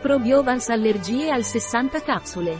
[0.00, 2.54] Probiovans allergie al 60 capsule.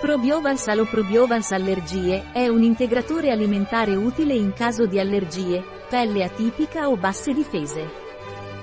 [0.00, 6.88] Probiovans o Probiovans allergie è un integratore alimentare utile in caso di allergie, pelle atipica
[6.88, 7.84] o basse difese.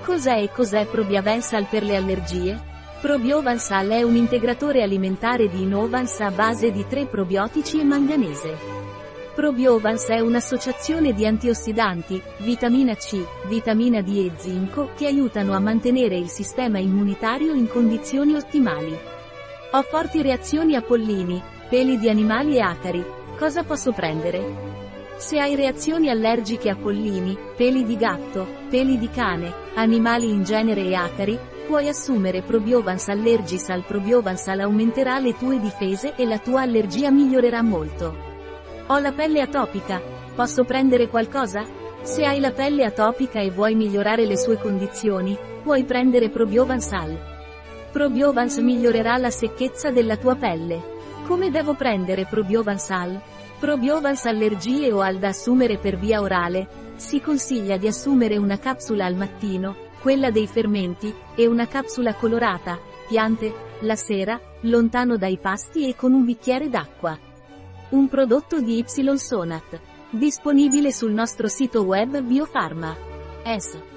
[0.02, 2.58] Cos'è e cos'è Probiavensal per le allergie?
[3.02, 8.58] Probiovansal è un integratore alimentare di Innovans a base di tre probiotici e manganese.
[9.38, 16.18] Probiovans è un'associazione di antiossidanti, vitamina C, vitamina D e zinco che aiutano a mantenere
[16.18, 18.98] il sistema immunitario in condizioni ottimali.
[19.74, 21.40] Ho forti reazioni a pollini,
[21.70, 23.06] peli di animali e acari.
[23.38, 24.44] Cosa posso prendere?
[25.18, 30.82] Se hai reazioni allergiche a pollini, peli di gatto, peli di cane, animali in genere
[30.82, 36.62] e acari, puoi assumere Probiovans Allergis al Probiovans aumenterà le tue difese e la tua
[36.62, 38.37] allergia migliorerà molto.
[38.90, 40.02] Ho la pelle atopica.
[40.34, 41.66] Posso prendere qualcosa?
[42.04, 47.20] Se hai la pelle atopica e vuoi migliorare le sue condizioni, puoi prendere Probiovans Al.
[47.92, 50.96] Probiovans migliorerà la secchezza della tua pelle.
[51.26, 53.22] Come devo prendere Probiovans Al?
[53.60, 56.86] Probiovans allergie o al da assumere per via orale.
[56.96, 62.80] Si consiglia di assumere una capsula al mattino, quella dei fermenti, e una capsula colorata,
[63.10, 67.27] piante, la sera, lontano dai pasti e con un bicchiere d'acqua.
[67.90, 69.80] Un prodotto di Y Sonat.
[70.10, 72.94] Disponibile sul nostro sito web Biofarma.
[73.46, 73.97] S.